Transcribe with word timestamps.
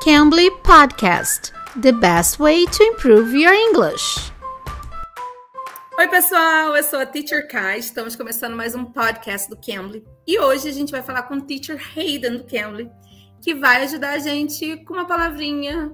Cambly 0.00 0.50
Podcast 0.62 1.52
The 1.76 1.92
best 1.92 2.40
way 2.40 2.64
to 2.64 2.82
improve 2.82 3.34
your 3.34 3.52
English. 3.52 4.32
Oi, 5.98 6.08
pessoal, 6.08 6.74
eu 6.74 6.82
sou 6.82 7.00
a 7.00 7.04
Teacher 7.04 7.46
Kai. 7.46 7.80
Estamos 7.80 8.16
começando 8.16 8.56
mais 8.56 8.74
um 8.74 8.86
podcast 8.86 9.50
do 9.50 9.58
Cambly. 9.58 10.02
E 10.26 10.38
hoje 10.38 10.70
a 10.70 10.72
gente 10.72 10.90
vai 10.90 11.02
falar 11.02 11.24
com 11.24 11.34
o 11.34 11.42
Teacher 11.42 11.78
Hayden 11.94 12.38
do 12.38 12.44
Cambly, 12.44 12.90
que 13.42 13.54
vai 13.54 13.82
ajudar 13.82 14.12
a 14.12 14.18
gente 14.18 14.78
com 14.86 14.94
uma 14.94 15.06
palavrinha. 15.06 15.92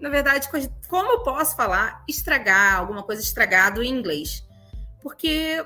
Na 0.00 0.08
verdade, 0.08 0.48
como 0.88 1.12
eu 1.12 1.20
posso 1.20 1.54
falar 1.54 2.02
estragar, 2.08 2.80
alguma 2.80 3.04
coisa 3.04 3.22
estragado 3.22 3.84
em 3.84 3.88
inglês? 3.88 4.44
Porque 5.00 5.64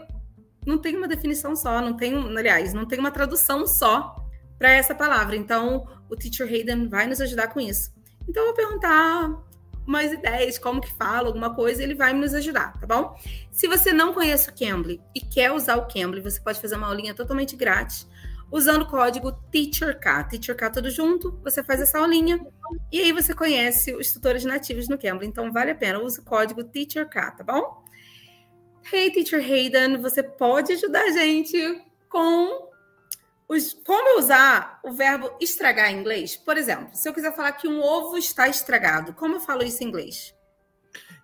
não 0.67 0.77
tem 0.77 0.95
uma 0.95 1.09
definição 1.09 1.57
só, 1.57 1.81
não 1.81 1.97
tem, 1.97 2.15
aliás, 2.37 2.75
não 2.75 2.85
tem 2.85 2.99
uma 2.99 3.11
tradução 3.11 3.67
só 3.67 4.22
para 4.63 4.71
essa 4.71 4.95
palavra. 4.95 5.35
Então, 5.35 5.89
o 6.09 6.15
Teacher 6.15 6.47
Hayden 6.47 6.87
vai 6.87 7.09
nos 7.09 7.21
ajudar 7.21 7.49
com 7.49 7.59
isso. 7.59 7.93
Então, 8.29 8.45
eu 8.45 8.55
vou 8.55 8.55
perguntar 8.55 9.43
umas 9.85 10.13
ideias, 10.13 10.57
como 10.57 10.81
que 10.81 10.95
fala, 10.95 11.27
alguma 11.27 11.53
coisa, 11.53 11.83
ele 11.83 11.97
vai 11.97 12.13
nos 12.13 12.33
ajudar, 12.33 12.79
tá 12.79 12.87
bom? 12.87 13.19
Se 13.51 13.67
você 13.67 13.93
não 13.93 14.15
conhece 14.15 14.49
o 14.49 14.55
Cambly 14.55 15.01
e 15.13 15.21
quer 15.21 15.51
usar 15.51 15.75
o 15.75 15.89
Cambly, 15.89 16.21
você 16.21 16.41
pode 16.41 16.61
fazer 16.61 16.77
uma 16.77 16.87
aulinha 16.87 17.13
totalmente 17.13 17.57
grátis 17.57 18.09
usando 18.53 18.83
o 18.83 18.87
código 18.87 19.33
TEACHERK, 19.51 20.29
TEACHERK 20.31 20.73
tudo 20.73 20.91
junto, 20.91 21.37
você 21.43 21.65
faz 21.65 21.81
essa 21.81 21.99
aulinha 21.99 22.39
e 22.93 23.01
aí 23.01 23.11
você 23.11 23.35
conhece 23.35 23.93
os 23.97 24.13
tutores 24.13 24.45
nativos 24.45 24.89
no 24.89 24.97
Cambly, 24.97 25.27
então 25.27 25.51
vale 25.51 25.73
a 25.73 25.75
pena, 25.75 25.99
use 25.99 26.21
o 26.21 26.23
código 26.23 26.63
TEACHERK, 26.63 27.39
tá 27.39 27.43
bom? 27.45 27.83
Hey, 28.93 29.11
Teacher 29.11 29.43
Hayden, 29.43 29.97
você 29.97 30.23
pode 30.23 30.75
ajudar 30.75 31.03
a 31.03 31.11
gente 31.11 31.83
com 32.09 32.72
os, 33.53 33.75
como 33.75 34.19
usar 34.19 34.81
o 34.83 34.93
verbo 34.93 35.31
estragar 35.41 35.91
em 35.91 36.01
inglês? 36.01 36.37
Por 36.37 36.57
exemplo, 36.57 36.89
se 36.95 37.07
eu 37.09 37.13
quiser 37.13 37.35
falar 37.37 37.53
que 37.53 37.69
um 37.69 37.83
ovo 37.83 38.17
está 38.17 38.49
estragado, 38.49 39.13
como 39.13 39.37
eu 39.37 39.41
falo 39.41 39.63
isso 39.63 39.85
em 39.85 39.89
inglês? 39.89 40.35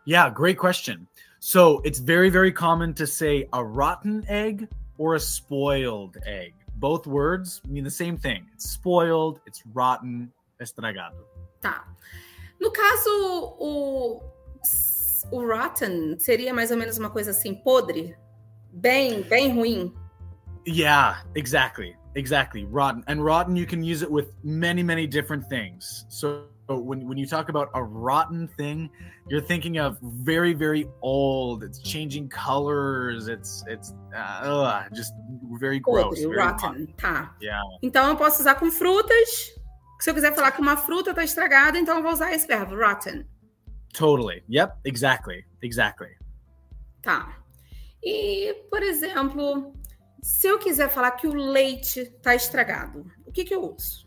Yeah, 0.07 0.31
great 0.31 0.61
question. 0.61 1.07
So 1.41 1.81
it's 1.85 1.99
very, 1.99 2.31
very 2.31 2.53
common 2.53 2.93
to 2.95 3.07
say 3.07 3.49
a 3.53 3.63
rotten 3.63 4.25
egg 4.29 4.69
or 4.99 5.15
a 5.15 5.21
spoiled 5.21 6.19
egg. 6.27 6.55
Both 6.75 7.07
words 7.07 7.63
mean 7.67 7.85
the 7.85 7.91
same 7.91 8.19
thing. 8.19 8.47
It's 8.53 8.71
spoiled, 8.71 9.41
it's 9.47 9.63
rotten, 9.73 10.31
estragado. 10.61 11.17
Tá. 11.61 11.85
No 12.61 12.71
caso, 12.71 13.11
o, 13.59 14.21
o 15.31 15.47
rotten 15.47 16.19
seria 16.19 16.53
mais 16.53 16.71
ou 16.71 16.77
menos 16.77 16.99
uma 16.99 17.11
coisa 17.11 17.31
assim, 17.31 17.55
podre? 17.55 18.17
Bem, 18.71 19.23
bem 19.23 19.55
ruim? 19.55 19.95
Yeah, 20.67 21.25
exactly. 21.35 21.98
Exactly. 22.15 22.65
Rotten. 22.65 23.05
And 23.07 23.25
rotten, 23.25 23.57
you 23.57 23.67
can 23.67 23.83
use 23.83 24.03
it 24.03 24.11
with 24.11 24.33
many, 24.43 24.83
many 24.83 25.07
different 25.07 25.47
things. 25.49 26.07
So 26.09 26.45
when, 26.69 27.07
when 27.09 27.17
you 27.19 27.27
talk 27.27 27.49
about 27.49 27.71
a 27.75 27.83
rotten 27.83 28.49
thing, 28.57 28.91
you're 29.29 29.41
thinking 29.41 29.79
of 29.79 29.99
very, 30.03 30.55
very 30.55 30.89
old. 31.03 31.63
It's 31.63 31.79
changing 31.79 32.29
colors. 32.29 33.29
It's 33.29 33.65
it's 33.67 33.95
uh, 34.15 34.85
just 34.93 35.13
very 35.53 35.79
gross. 35.79 36.19
Podre, 36.19 36.23
very 36.23 36.37
rotten. 36.37 36.71
rotten. 36.71 36.95
Tá. 36.97 37.31
Yeah. 37.41 37.63
Então 37.83 38.09
eu 38.09 38.17
posso 38.17 38.41
usar 38.41 38.57
com 38.57 38.71
frutas. 38.71 39.53
Se 40.01 40.11
eu 40.11 40.15
quiser 40.15 40.35
falar 40.35 40.53
que 40.53 40.61
uma 40.61 40.77
fruta 40.77 41.11
está 41.11 41.25
estragada, 41.25 41.79
então 41.79 41.97
eu 41.97 42.03
vou 42.03 42.13
usar 42.13 42.33
esse 42.33 42.47
verbo, 42.47 42.77
rotten. 42.77 43.27
Totally. 43.93 44.45
Yep. 44.49 44.75
Exactly. 44.85 45.45
Exactly. 45.63 46.11
Tá. 47.03 47.37
E, 48.03 48.55
por 48.71 48.83
exemplo, 48.83 49.73
se 50.23 50.49
eu 50.49 50.59
quiser 50.59 50.89
falar 50.91 51.13
que 51.13 51.27
o 51.27 51.35
leite 51.35 52.01
está 52.01 52.35
estragado, 52.35 53.07
o 53.27 53.33
que, 53.33 53.45
que 53.45 53.55
eu 53.55 53.75
uso? 53.75 54.07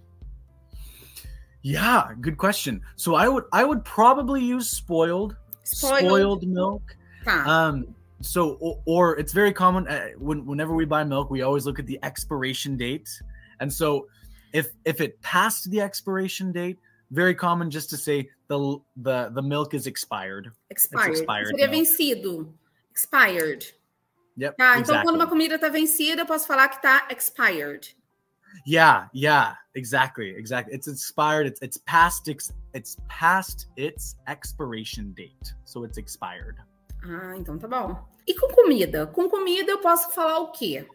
Yeah, 1.63 2.13
good 2.21 2.37
question. 2.37 2.81
So 2.95 3.15
I 3.15 3.27
would 3.27 3.45
I 3.53 3.63
would 3.63 3.83
probably 3.85 4.41
use 4.43 4.69
spoiled 4.69 5.35
Spoiled. 5.63 6.05
spoiled 6.05 6.47
milk. 6.47 6.81
Tá. 7.23 7.45
Um 7.45 7.95
so 8.21 8.57
or, 8.59 8.81
or 8.85 9.19
it's 9.19 9.31
very 9.33 9.53
common 9.53 9.87
uh, 9.87 10.09
when 10.17 10.45
whenever 10.45 10.73
we 10.73 10.85
buy 10.85 11.03
milk 11.03 11.29
we 11.29 11.43
always 11.43 11.65
look 11.65 11.77
at 11.79 11.85
the 11.85 11.99
expiration 12.01 12.77
date. 12.77 13.09
And 13.59 13.71
so 13.71 14.07
if 14.53 14.71
if 14.85 15.01
it 15.01 15.21
passed 15.21 15.69
the 15.69 15.81
expiration 15.81 16.51
date, 16.51 16.79
very 17.11 17.35
common 17.35 17.69
just 17.69 17.89
to 17.91 17.97
say 17.97 18.29
the 18.47 18.79
the 18.97 19.29
the 19.33 19.41
milk 19.41 19.73
is 19.75 19.85
expired. 19.85 20.51
expired. 20.71 21.11
expired 21.11 21.47
Seria 21.49 21.69
milk. 21.69 21.87
vencido. 21.87 22.53
Expired. 22.89 23.65
Yep. 24.39 24.57
Tá, 24.57 24.71
então 24.71 24.81
exactly. 24.81 25.03
quando 25.03 25.15
uma 25.15 25.27
comida 25.27 25.55
está 25.55 25.69
vencida, 25.69 26.21
eu 26.21 26.25
posso 26.25 26.47
falar 26.47 26.67
que 26.69 26.77
está 26.77 27.07
expired. 27.11 27.95
Yeah, 28.67 29.09
yeah, 29.15 29.57
exactly, 29.75 30.29
exactly. 30.37 30.75
It's 30.75 30.87
expired. 30.87 31.47
It's 31.47 31.61
it's 31.61 31.77
past 31.85 32.29
ex, 32.29 32.53
it's 32.73 32.97
past 33.07 33.67
its 33.77 34.15
expiration 34.27 35.13
date, 35.13 35.55
so 35.65 35.85
it's 35.85 35.97
expired. 35.97 36.57
Ah, 37.03 37.35
então 37.37 37.57
tá 37.57 37.67
bom. 37.67 38.07
E 38.27 38.35
com 38.35 38.47
comida? 38.49 39.07
Com 39.07 39.29
comida 39.29 39.71
eu 39.71 39.79
posso 39.79 40.11
falar 40.11 40.39
o 40.39 40.51
quê? 40.51 40.87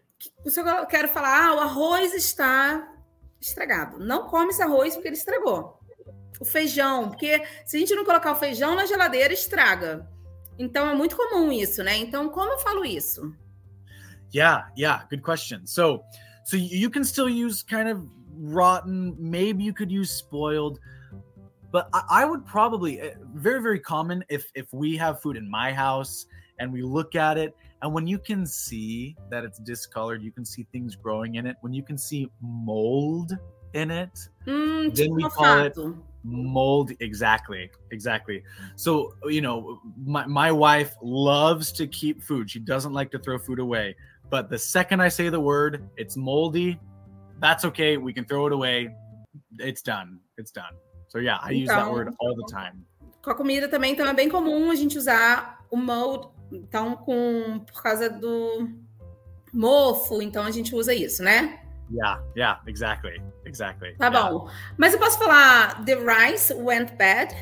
Se 0.47 0.61
eu 0.61 0.87
quero 0.87 1.09
falar, 1.09 1.49
ah, 1.49 1.55
o 1.55 1.61
arroz 1.61 2.15
está 2.15 2.93
estragado. 3.41 3.99
Não 3.99 4.27
come 4.29 4.51
esse 4.51 4.63
arroz 4.63 4.95
porque 4.95 5.09
ele 5.09 5.17
estragou. 5.17 5.81
O 6.39 6.45
feijão, 6.45 7.09
porque 7.09 7.43
se 7.65 7.77
a 7.77 7.81
gente 7.81 7.95
não 7.95 8.05
colocar 8.05 8.33
o 8.33 8.37
feijão 8.37 8.75
na 8.75 8.87
geladeira, 8.87 9.33
estraga. 9.33 10.09
Então 10.59 10.89
é 10.89 10.94
muito 10.94 11.17
comum 11.17 11.53
isso, 11.53 11.83
né? 11.83 11.97
Então, 11.99 12.28
como 12.28 12.53
eu 12.53 12.59
falo 12.59 12.84
isso? 12.84 13.34
Yeah, 14.34 14.69
yeah, 14.77 15.06
good 15.11 15.22
question. 15.22 15.67
So, 15.67 16.03
so 16.44 16.56
you 16.56 16.91
can 16.91 17.05
still 17.05 17.28
use 17.28 17.62
kind 17.62 17.89
of 17.89 18.09
rotten. 18.34 19.15
Maybe 19.19 19.65
you 19.65 19.72
could 19.72 19.91
use 19.93 20.11
spoiled, 20.11 20.78
but 21.71 21.89
I, 21.93 22.22
I 22.22 22.25
would 22.25 22.44
probably 22.44 23.00
uh, 23.00 23.15
very 23.34 23.61
very 23.62 23.81
common 23.81 24.25
if 24.28 24.50
if 24.55 24.67
we 24.72 24.97
have 24.99 25.21
food 25.22 25.37
in 25.37 25.49
my 25.49 25.72
house 25.72 26.27
and 26.59 26.73
we 26.73 26.83
look 26.83 27.15
at 27.15 27.38
it 27.38 27.55
and 27.83 27.93
when 27.94 28.06
you 28.06 28.19
can 28.19 28.47
see 28.47 29.17
that 29.31 29.44
it's 29.44 29.59
discolored, 29.59 30.23
you 30.23 30.33
can 30.33 30.44
see 30.44 30.67
things 30.73 30.97
growing 30.97 31.37
in 31.37 31.47
it. 31.47 31.56
When 31.61 31.73
you 31.73 31.83
can 31.83 31.99
see 31.99 32.31
mold 32.41 33.37
in 33.75 33.91
it, 33.91 34.11
Hum, 34.47 34.91
Then 34.94 35.15
we 35.15 35.23
call 35.28 35.61
it- 35.61 35.77
mofado. 35.77 35.97
Mold 36.26 36.92
exactly 37.00 37.70
exactly. 37.91 38.42
So 38.76 39.14
you 39.25 39.41
know 39.41 39.81
my, 40.04 40.26
my 40.26 40.53
wife 40.53 40.94
loves 41.03 41.72
to 41.72 41.87
keep 41.87 42.22
food. 42.22 42.50
She 42.50 42.59
doesn't 42.59 42.92
like 42.92 43.10
to 43.12 43.19
throw 43.19 43.38
food 43.38 43.59
away. 43.59 43.97
But 44.28 44.50
the 44.50 44.59
second 44.59 45.00
i 45.00 45.09
say 45.09 45.28
the 45.28 45.41
word 45.41 45.88
it's 45.97 46.16
moldy 46.16 46.78
that's 47.38 47.64
okay. 47.64 47.97
We 47.97 48.12
can 48.12 48.25
throw 48.25 48.47
it 48.47 48.53
away. 48.53 48.94
It's 49.59 49.82
done. 49.82 50.19
It's 50.37 50.50
done. 50.50 50.75
So 51.09 51.19
yeah 51.19 51.38
i 51.42 51.50
use 51.50 51.69
that 51.69 51.91
word 51.91 52.12
all 52.19 52.34
the 52.34 52.53
time. 52.53 52.84
Com 53.22 53.31
a 53.31 53.34
comida 53.34 53.69
também, 53.69 53.93
então 53.93 54.06
é 54.06 54.14
bem 54.14 54.28
comum 54.28 54.70
a 54.70 54.75
gente 54.75 54.97
usar 54.97 55.58
o 55.70 55.76
mold, 55.76 56.28
então 56.53 56.97
com 56.97 57.64
por 57.66 57.82
causa 57.82 58.08
do 58.08 58.69
mofo, 59.53 60.22
então 60.22 60.44
a 60.44 60.50
gente 60.50 60.75
usa 60.75 60.94
isso, 60.94 61.22
né? 61.22 61.66
Yeah 61.91 62.19
yeah 62.35 62.57
exactly 62.67 63.21
exactly 63.45 63.95
Tá 63.99 64.11
Yeah. 64.11 64.31
bom. 64.31 64.49
Mas 64.77 64.93
eu 64.93 64.99
posso 64.99 65.19
falar 65.19 65.85
the 65.85 65.97
rice 65.97 66.53
went 66.55 66.97
bad? 66.99 67.35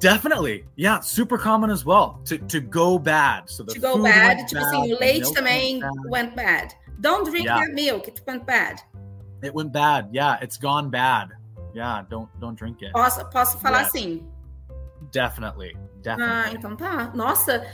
definitely 0.00 0.64
yeah 0.76 1.00
super 1.00 1.38
common 1.38 1.70
as 1.70 1.84
well 1.84 2.20
to 2.24 2.36
to 2.38 2.60
go 2.60 2.98
bad 2.98 3.48
so 3.48 3.62
the 3.64 3.72
To 3.74 3.80
go 3.80 4.02
bad, 4.02 4.36
went 4.36 4.48
tipo 4.48 4.60
bad, 4.60 4.74
assim, 4.74 4.92
o 4.92 4.98
leite 4.98 5.32
também 5.32 5.80
went 5.80 5.80
bad. 5.80 6.10
went 6.10 6.34
bad. 6.36 6.74
Don't 7.00 7.24
drink 7.24 7.46
Yeah. 7.46 7.60
that 7.60 7.72
milk, 7.74 8.08
it 8.08 8.20
went 8.26 8.44
bad. 8.46 8.80
it 9.42 9.52
went 9.54 9.72
bad 9.72 10.08
yeah 10.12 10.38
it's 10.40 10.56
gone 10.56 10.88
bad 10.90 11.28
yeah 11.74 12.02
don't 12.08 12.28
don't 12.40 12.56
drink 12.56 12.80
it 12.82 12.92
Posso, 12.92 13.24
posso 13.30 13.58
falar 13.58 13.80
Yes. 13.82 13.88
assim? 13.94 14.22
definitely 15.12 15.74
Ah, 15.76 16.02
definitely 16.02 16.56
então 16.58 16.76
tá. 16.76 17.10
Nossa, 17.14 17.66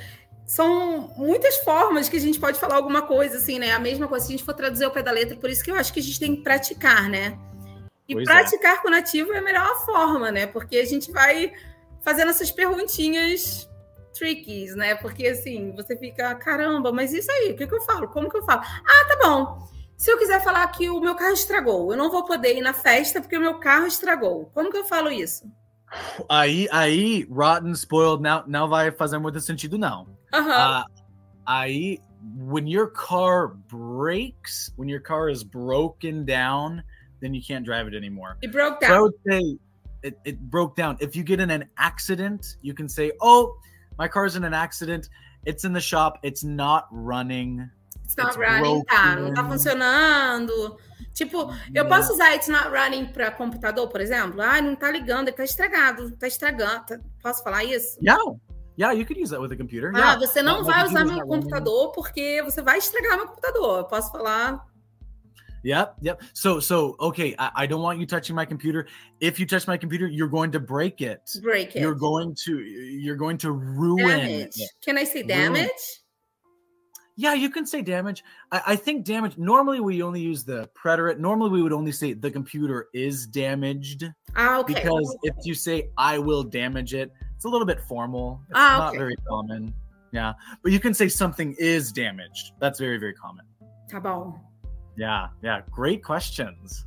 são 0.50 1.12
muitas 1.16 1.58
formas 1.58 2.08
que 2.08 2.16
a 2.16 2.20
gente 2.20 2.40
pode 2.40 2.58
falar 2.58 2.74
alguma 2.74 3.02
coisa, 3.02 3.36
assim, 3.36 3.60
né? 3.60 3.70
A 3.70 3.78
mesma 3.78 4.08
coisa 4.08 4.26
se 4.26 4.32
a 4.32 4.36
gente 4.36 4.44
for 4.44 4.52
traduzir 4.52 4.84
ao 4.84 4.90
pé 4.90 5.00
da 5.00 5.12
letra, 5.12 5.36
por 5.36 5.48
isso 5.48 5.62
que 5.62 5.70
eu 5.70 5.76
acho 5.76 5.92
que 5.92 6.00
a 6.00 6.02
gente 6.02 6.18
tem 6.18 6.34
que 6.34 6.42
praticar, 6.42 7.08
né? 7.08 7.38
E 8.08 8.14
Pois 8.14 8.28
é. 8.28 8.32
praticar 8.32 8.82
com 8.82 8.88
o 8.88 8.90
nativo 8.90 9.32
é 9.32 9.38
a 9.38 9.42
melhor 9.42 9.86
forma, 9.86 10.32
né? 10.32 10.48
Porque 10.48 10.78
a 10.78 10.84
gente 10.84 11.12
vai 11.12 11.52
fazendo 12.02 12.30
essas 12.32 12.50
perguntinhas 12.50 13.70
trickies, 14.12 14.74
né? 14.74 14.97
Porque 14.97 15.28
assim, 15.28 15.72
você 15.76 15.97
fica, 15.97 16.34
caramba, 16.34 16.91
mas 16.91 17.12
isso 17.12 17.30
aí, 17.30 17.53
o 17.53 17.56
que, 17.56 17.68
que 17.68 17.74
eu 17.74 17.82
falo? 17.82 18.08
Como 18.08 18.28
que 18.28 18.36
eu 18.36 18.42
falo? 18.42 18.62
Ah, 18.64 19.06
tá 19.06 19.18
bom. 19.22 19.68
Se 19.96 20.10
eu 20.10 20.18
quiser 20.18 20.42
falar 20.42 20.66
que 20.66 20.91
o 20.91 20.98
meu 20.98 21.14
carro 21.14 21.34
estragou, 21.34 21.92
eu 21.92 21.96
não 21.96 22.10
vou 22.10 22.24
poder 22.24 22.56
ir 22.56 22.60
na 22.60 22.72
festa 22.72 23.20
porque 23.20 23.38
o 23.38 23.41
meu 23.41 23.60
carro 23.60 23.86
estragou. 23.86 24.50
Como 24.53 24.68
que 24.68 24.78
eu 24.78 24.84
falo 24.84 25.12
isso? 25.12 25.44
Aí, 26.28 26.66
aí, 26.72 27.24
rotten, 27.30 27.70
spoiled, 27.70 28.20
não, 28.20 28.42
não 28.48 28.68
vai 28.68 28.91
fazer 28.91 29.18
muito 29.18 29.41
sentido, 29.41 29.78
não. 29.78 30.18
Aham. 30.32 30.50
Uh, 30.50 30.84
aí, 31.47 31.98
when 32.36 32.66
your 32.66 32.86
car 32.86 33.48
breaks, 33.48 34.72
when 34.77 34.88
your 34.88 35.00
car 35.00 35.28
is 35.28 35.42
broken 35.42 36.24
down, 36.24 36.82
then 37.21 37.34
you 37.34 37.42
can't 37.42 37.65
drive 37.65 37.86
it 37.86 37.94
anymore. 37.94 38.36
E 38.42 38.47
broke 38.47 38.84
So 38.84 38.94
I 38.94 39.00
would 39.00 39.15
say 39.28 39.56
it, 40.03 40.18
it 40.24 40.41
broke 40.50 40.77
down. 40.77 40.97
If 41.00 41.16
you 41.16 41.22
get 41.22 41.41
in 41.41 41.50
an 41.50 41.65
accident, 41.78 42.56
you 42.62 42.74
can 42.74 42.88
say, 42.88 43.12
oh, 43.21 43.56
my 43.98 44.09
car's 44.09 44.36
in 44.36 44.44
an 44.44 44.54
accident. 44.54 45.09
It's 45.47 45.65
in 45.65 45.72
the 45.72 45.80
shop. 45.80 46.18
It's 46.22 46.44
not 46.44 46.86
running. 46.91 47.68
It's 48.04 48.16
not 48.16 48.28
it's 48.28 48.36
running, 48.36 48.82
tá? 48.84 49.16
Não 49.16 49.34
tá 49.34 49.44
funcionando. 49.44 50.78
Tipo, 51.15 51.53
eu 51.74 51.86
posso 51.86 52.12
usar 52.12 52.34
It's 52.34 52.48
not 52.48 52.68
running 52.71 53.06
para 53.06 53.30
computador, 53.30 53.88
por 53.88 54.00
exemplo? 54.00 54.41
Ah, 54.41 54.60
não 54.60 54.74
tá 54.74 54.91
ligando, 54.91 55.28
ele 55.28 55.36
tá 55.36 55.44
estragado, 55.44 56.10
tá 56.12 56.27
estragando. 56.27 57.03
Posso 57.22 57.42
falar 57.42 57.65
isso? 57.65 57.98
Yeah. 58.03 58.21
Yeah, 58.76 58.92
you 58.92 59.04
could 59.04 59.16
use 59.16 59.30
that 59.30 59.40
with 59.40 59.52
a 59.52 59.56
computer. 59.56 59.92
Ah, 59.94 59.98
yeah. 59.98 60.16
você 60.18 60.42
não 60.42 60.62
Not 60.62 60.66
vai 60.66 60.84
usar 60.84 61.04
meu 61.04 61.16
that 61.16 61.26
one. 61.28 61.40
computador 61.42 61.92
porque 61.92 62.40
você 62.42 62.62
vai 62.62 62.78
estragar 62.78 63.16
meu 63.16 63.26
computador. 63.26 63.84
Posso 63.88 64.10
falar. 64.10 64.64
Yep, 65.62 65.96
yep. 66.00 66.22
So, 66.32 66.58
so 66.60 66.96
okay, 66.98 67.34
I, 67.38 67.50
I 67.54 67.66
don't 67.66 67.82
want 67.82 67.98
you 68.00 68.06
touching 68.06 68.34
my 68.34 68.46
computer. 68.46 68.86
If 69.20 69.38
you 69.38 69.44
touch 69.46 69.66
my 69.66 69.76
computer, 69.76 70.06
you're 70.06 70.30
going 70.30 70.50
to 70.52 70.60
break 70.60 71.02
it. 71.02 71.20
Break 71.42 71.76
it. 71.76 71.80
You're 71.82 71.94
going 71.94 72.34
to 72.46 72.60
you're 72.60 73.16
going 73.16 73.36
to 73.38 73.52
ruin 73.52 74.06
damage. 74.06 74.56
it. 74.56 74.70
Can 74.82 74.96
I 74.96 75.04
say 75.04 75.16
Ruin. 75.22 75.28
damage? 75.28 76.00
Yeah, 77.16 77.34
you 77.34 77.50
can 77.50 77.66
say 77.66 77.82
damage. 77.82 78.24
I, 78.50 78.62
I 78.68 78.76
think 78.76 79.04
damage. 79.04 79.36
Normally, 79.36 79.80
we 79.80 80.02
only 80.02 80.22
use 80.22 80.44
the 80.44 80.70
preterite. 80.74 81.18
Normally, 81.18 81.50
we 81.50 81.62
would 81.62 81.74
only 81.74 81.92
say 81.92 82.14
the 82.14 82.30
computer 82.30 82.88
is 82.94 83.26
damaged 83.26 84.04
Ah, 84.36 84.60
ok. 84.60 84.72
because 84.72 85.14
if 85.22 85.34
you 85.44 85.52
say 85.52 85.90
I 85.98 86.18
will 86.18 86.42
damage 86.42 86.94
it, 86.94 87.12
it's 87.41 87.47
a 87.47 87.48
little 87.48 87.65
bit 87.66 87.81
formal. 87.89 88.39
It's 88.51 88.59
Ah, 88.59 88.78
not 88.78 88.89
okay. 88.91 88.98
very 88.98 89.16
common. 89.27 89.72
Yeah, 90.13 90.34
but 90.63 90.72
you 90.72 90.78
can 90.78 90.92
say 90.92 91.09
something 91.09 91.54
is 91.59 91.91
damaged. 91.91 92.53
That's 92.60 92.78
very 92.78 92.98
very 92.98 93.15
common. 93.15 93.47
Tá 93.91 93.98
bom. 93.98 94.39
Yeah, 94.98 95.31
yeah. 95.42 95.63
Great 95.71 96.04
questions. 96.04 96.87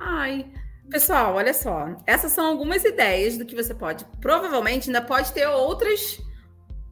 Ai. 0.00 0.50
Pessoal, 0.90 1.36
olha 1.36 1.54
só. 1.54 1.94
Essas 2.04 2.32
são 2.32 2.46
algumas 2.46 2.84
ideias 2.84 3.38
do 3.38 3.44
que 3.46 3.54
você 3.54 3.72
pode. 3.72 4.04
Provavelmente 4.20 4.88
ainda 4.88 5.00
pode 5.00 5.32
ter 5.32 5.46
outras 5.46 6.20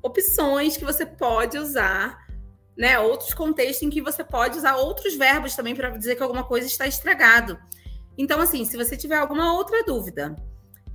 opções 0.01 0.77
que 0.77 0.85
você 0.85 1.05
pode 1.05 1.59
usar, 1.59 2.17
né? 2.77 2.97
Outros 3.01 3.35
contextos 3.35 3.83
em 3.83 3.91
que 3.91 4.01
você 4.01 4.23
pode 4.23 4.57
usar 4.57 4.77
outros 4.77 5.17
verbos 5.17 5.57
também 5.57 5.75
para 5.75 5.91
dizer 5.91 6.15
que 6.15 6.23
alguma 6.23 6.45
coisa 6.45 6.69
está 6.69 6.87
estragado. 6.87 7.59
Então, 8.17 8.41
assim, 8.41 8.65
se 8.65 8.77
você 8.77 8.97
tiver 8.97 9.17
alguma 9.17 9.53
outra 9.53 9.83
dúvida 9.83 10.37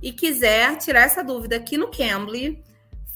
e 0.04 0.12
quiser 0.12 0.76
tirar 0.76 1.00
essa 1.00 1.24
dúvida 1.24 1.56
aqui 1.56 1.78
no 1.78 1.90
Cambly, 1.90 2.62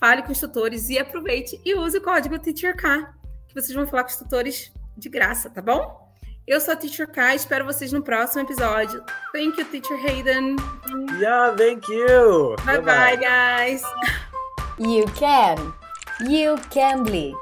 fale 0.00 0.23
com 0.23 0.32
os 0.32 0.40
tutores 0.40 0.88
e 0.88 0.99
aproveite 0.99 1.61
e 1.62 1.75
use 1.75 1.99
o 1.99 2.00
código 2.00 2.38
TeacherK, 2.38 3.06
que 3.46 3.55
vocês 3.55 3.75
vão 3.75 3.87
falar 3.87 4.05
com 4.05 4.11
os 4.11 4.17
tutores 4.17 4.73
de 4.96 5.11
graça, 5.11 5.50
tá 5.50 5.61
bom? 5.61 6.08
Eu 6.46 6.58
sou 6.62 6.73
a 6.73 6.76
Teacher 6.76 7.06
K, 7.06 7.35
espero 7.35 7.67
vocês 7.67 7.93
no 7.93 8.02
próximo 8.02 8.40
episódio. 8.40 9.05
Thank 9.35 9.61
you, 9.61 9.67
Teacher 9.67 9.99
Hayden. 10.02 10.56
Yeah, 11.20 11.55
thank 11.55 11.87
you. 11.93 12.56
Bye 12.64 12.81
bye, 12.81 13.17
guys. 13.17 13.82
You 14.79 15.05
can. 15.12 15.75
You 16.26 16.56
can 16.70 17.05
be. 17.05 17.34